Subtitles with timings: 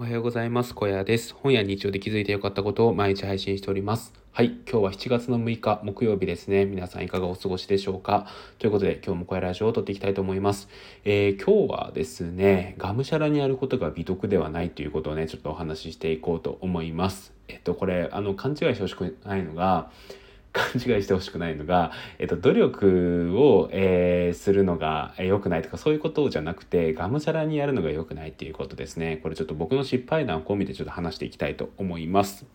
[0.00, 0.74] おはようございます。
[0.74, 1.34] 小屋です。
[1.34, 4.14] 本や日常で気づいてよかったことを毎日配信しております。
[4.32, 4.56] はい。
[4.66, 6.64] 今日は7月の6日木曜日ですね。
[6.64, 8.26] 皆さんいかがお過ごしでしょうか？
[8.58, 10.70] ということで今日も小屋ラジオを撮っていきたいと思います。
[11.04, 17.34] えー、今日はですね、がむしゃらにやることが美徳ではないということをね、ちょっとお話ししていこうと思います。
[17.48, 19.90] えっと、これ、あの、勘違いしてほしくないのが、
[20.52, 29.18] 勘違いしてほしくないのが、えっと、努力を、えー、するのが良くないとかそういうことじゃなくてがむしゃらにやるのが良くないっていうことですね。
[29.22, 32.46] これちょっと僕の失敗談を込みでちょっと話していきたいと思います。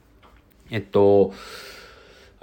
[0.71, 1.33] えっと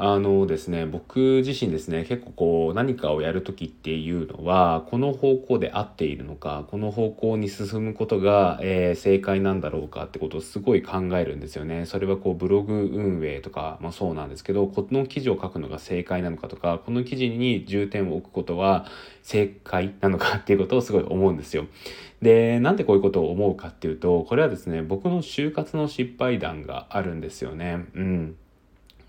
[0.05, 11.87] あのですね僕自身ですね結構こう何かをやる時っていうのはこの方向で合っているのかこの方向に進むことが、えー、正解なんだろうかってことをすごい考えるんですよね。
[11.87, 18.87] それはこうブログ運営とかもそうなんですけどこの記事を書くのが正解なのかとかこの記事に重点を置くことは
[19.23, 21.67] 正解なのかっていうことをすごい思うんですよ。
[22.23, 27.87] でなんでこういうことを思うかっていうとこれはですね僕の就活の失敗談があるんですよね。
[27.95, 28.37] うん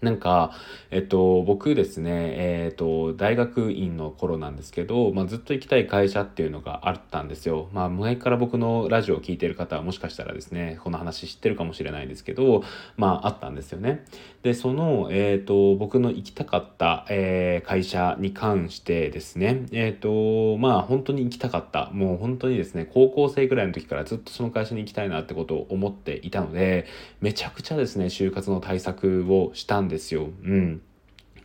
[0.04, 0.52] なんか、
[0.92, 7.70] えっと、僕ですね、えっと、大学院の頃なんですけど、まあ、ずっと行きたい会社っていうのがあったんですよ。
[7.72, 12.64] まあ、前から僕のラジオを聴いてる方はもしかしたらですね、この話知ってるかもしれないんですけど、
[12.98, 14.04] まあ、あったんですよね。
[14.44, 21.90] で、その、えっと、僕の行きたかった、えー、会社に関してですね、えっと、まあ、本当に行きたかった。
[21.94, 26.88] もう本当にですね、高校生ぐらいの時からずっとその会社に行きたいなってことを思っていたので、
[27.22, 30.30] めちゃくちゃですね、就活の対策をしたんですですよ。
[30.44, 30.81] うん。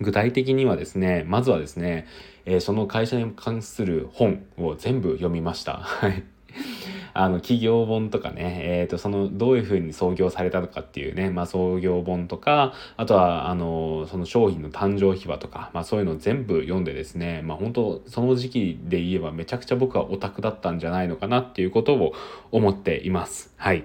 [0.00, 2.06] 具体的にはですね、まずはですね、
[2.46, 5.74] えー、その会社に関する本を全部読みました。
[5.74, 6.22] はい。
[7.14, 22.12] あの企業本とかね、えーと、そのどういうふうに創業されたのかっていうね、まあ、創業本とかあとはあのその商品の誕生秘話とか、まあ、そういうのを全部読んでですね、まあ、本当その時期で言えばめちゃくちゃ僕はオタクだったんじゃないのかなっていうことを
[22.52, 23.52] 思っています。
[23.56, 23.84] はい。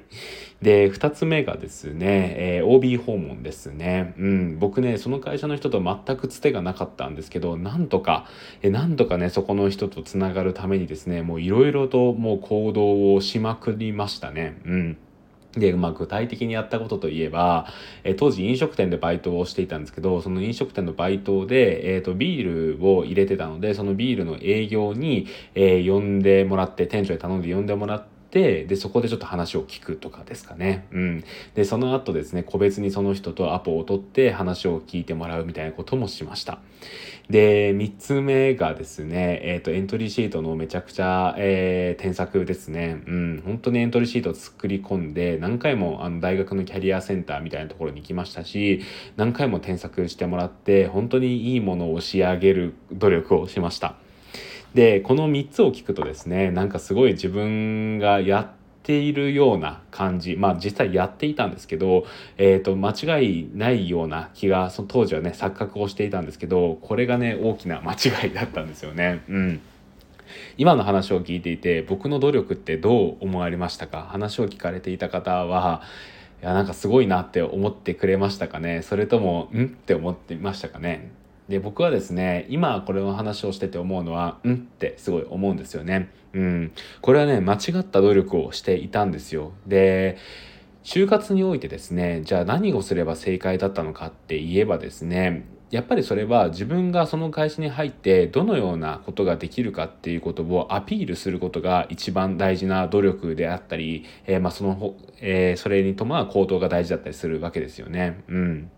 [0.64, 4.16] で、2つ目がですね、えー、OB 訪問ですね。
[4.18, 8.26] うん、僕ね、その会社の人と全くつてがなかったんですけど、なんとか、
[8.62, 14.58] えなんとかね、そこの人とつながるためにですね、もういろいろともう行動をしまくりましたね。
[14.66, 14.98] うん。
[15.52, 17.68] で、まあ、具体的にやったことといえば、
[18.04, 30.88] え当時飲食店でバイトをしていたんですけど、その飲食店のバイトで、えっ、ー、と、ビールを入れてたので、そのビールの営業に、えー、呼んでもらって、店長に頼んで呼んでもらって、てでそこでちょっと話を聞くとかですかね。
[30.92, 31.24] うん。
[31.54, 36.58] でその後ですね個別にその人とアポを取って話を聞いてもらうみたいなこともしました。
[37.30, 43.04] で3つ目がですねえっ、ー、とエントリーシートのめちゃくちゃ、えー、添削ですね。
[43.06, 43.44] うん。
[43.46, 48.82] 本当にエントリーシートを作り込んで何回もあの大学のキャリアセンターみたいなところに行きましたし
[49.16, 54.03] 何回も添削してもらって本当にいいものを仕上げる努力をしました。
[54.74, 58.48] でこの3つを聞くとですねなんかすごい自分がやっ
[58.82, 62.06] ているような感じまあ実際やっていたんですけど、
[62.38, 69.22] えーと、間違いないような気がその当時はね錯覚をしていたんですけどこれがね大きな間違いだったんですよね。
[69.30, 69.62] うん。
[70.58, 74.08] 今の話を聞いていて僕の努力ってどう思われましたか？
[74.10, 75.84] 話を聞かれていた方は
[76.42, 78.82] いやなんかすごいなって思ってくれましたかね？
[78.82, 79.66] それともん？
[79.66, 81.12] って思ってましたかね？
[81.50, 86.10] で僕はですね今これの話をしてて思うのはうんってすごい思うんですよね。
[86.34, 86.72] うん、
[87.02, 89.52] これはね間違った努力をしていたんですよ。
[89.68, 90.18] で
[90.84, 108.24] 就活においてですねじゃあ何をすれば正解だったのかって言えばですねやっぱりそれは自分がその会社に入ってどのようなことができるかっていうことをアピールすることが一番大事な努力であったり、えー、まあその、えー、それに伴う行動が大事だったりするわけですよね。
[108.28, 108.72] うん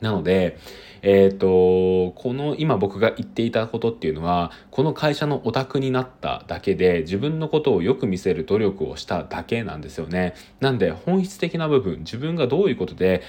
[0.00, 0.58] なので、
[1.02, 10.34] えっ、ー、と、この今僕が言っていたことっていうのは、この会社のオタクになっただけで、自分のことをよく見せる努力をしただけなんですよね。
[10.60, 13.22] なんで、本質的な部分、自分がどういうことで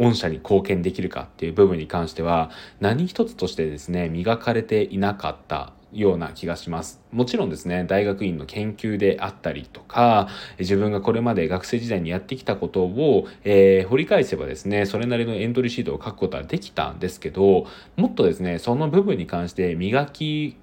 [0.00, 2.50] 御社に貢献できるかっていう部分に関しては、
[2.80, 7.00] 何一つとしてですね、磨かれていなかったような気がします。
[7.12, 10.28] もちろんですね、大学院の研究であったりとか、
[10.58, 20.56] 自分がこれまで学生時代にやってきたことを、えー、掘り返せばですね、それなりのエントリーシートを書くことはできたんですけど、もっとですね、その部分に関して磨き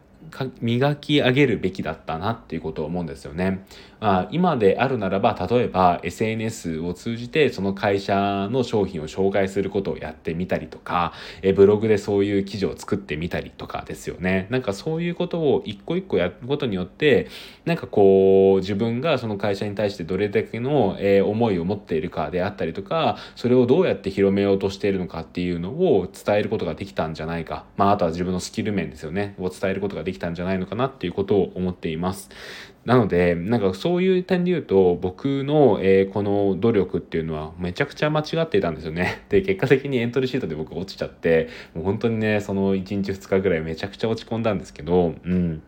[0.62, 3.66] 磨き上げるべきだったなっていうことを思うんですよね。
[4.00, 14.48] まあ、今であるならば例えば SNS を通じてその会社の商品を紹介することをやってみたりとかえブログでそういう記事を作ってみたりとかですよね。
[14.50, 17.28] なんかそういうことを一個一個やることによって
[17.66, 27.66] なんかこう自分がその会社に対してどれだけの、え思いを持っているかであったりとかそれをどうやって広めようとしているのかっていうのを伝えることができたんじゃないか。
[27.78, 29.36] まああとは自分のスキル面ですよね。
[29.40, 32.30] を伝えることができたんじゃないのかなっていうことを思っています。
[32.86, 39.24] なので、なんかそういう点で言うと、僕の、えー、この努力っていうのはめちゃくちゃ間違っていたんですよね。
[39.30, 45.62] で、結果的にエントリーシートで僕落ちちゃって、もう本当にね、その1日2日ぐらいめちゃくちゃ落ち込んだんですけど、うん。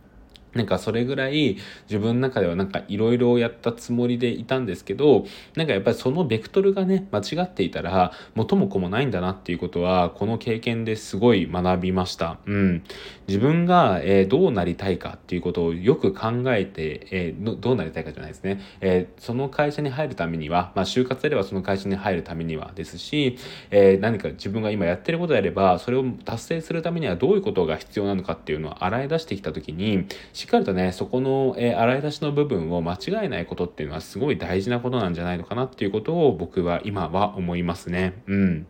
[0.59, 1.55] なんかそれぐらい
[1.89, 5.25] 自分の中ではなんかいろいろやったつもりでいたんですけど、
[5.55, 12.39] なんかやっぱりそのベクトルがね、間違っていたら元も子もないんだなっていうことは、この経験ですごい学びました。
[12.45, 12.83] うん。
[13.29, 18.59] 自分が、えー、どうなりたいかっていうことをよく考えて、えー、どうなりたいかじゃないですね。
[18.81, 23.37] えー、その会社に入るためには、まあ就活であればその会社に入るためにはですし、
[23.71, 38.23] え何か自分が今やってることであれば、それを達成するためにはどういうことが必要なのかっていうのを洗い出してきたときに、しっかりとね、そこの、えー、洗い出しの部分を間違えないことっていうのはすごい大事なことなんじゃないのかなっていうことを僕は今は思いますね。
[38.25, 38.67] うん。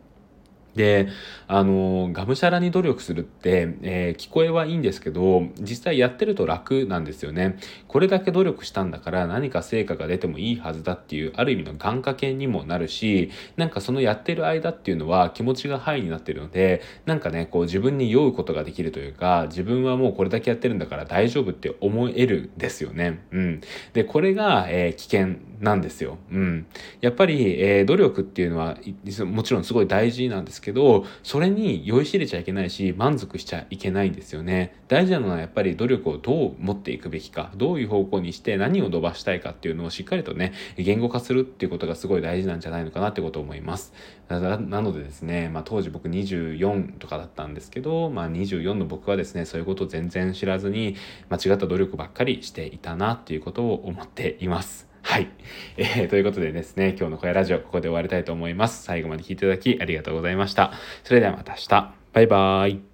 [0.76, 1.10] で、
[1.48, 7.58] あの、がむしゃらに努力するって、えー、聞こえはいいんですけど、実際やってると楽なんですよね。
[7.88, 23.26] これだけ努力したんだから何か成果が出てもいいはずだっていう、ある意味の願掛けにもなるし、なんかそのやってる間っていうのは気持ちがハイになってるので、なんかね、こう自分に酔うことができるというか、自分はもうこれだけやってるんだから大丈夫って思えるんですよね。
[23.32, 23.62] うん。
[23.94, 26.18] で、これが、えー、危険なんですよ。
[26.32, 26.66] うん。
[27.02, 28.78] やっぱり、えー、努力っていうのは
[29.26, 34.76] もちろんすごい大事なんですけど、それに酔いしれちゃいけないし、満足しちゃいけないんですよね。
[34.88, 43.94] 大事なのはやっぱり努力をどう持っていくべきか、どういう方向にして何を伸ばしたいかっていうのをしっかりとね、言語化するっていうことがすごい大事なんじゃないのかなってことを思います。
[44.30, 50.96] なのでですね、まあ当時僕24とかだったんですけど、まあ24の僕はですね、そういうことを全然知らずに
[51.30, 54.89] 間違った努力ばっかりしていたなっていうことを思っています。
[55.02, 55.30] はい。
[55.78, 58.84] えー、ということでですね、今日の小屋ラジオ、ここで終わりたいと思います。
[58.84, 60.74] 最後まで聞いていただきありがとうございました。
[61.04, 61.94] それではまた明日。
[62.14, 62.89] バイバーイ。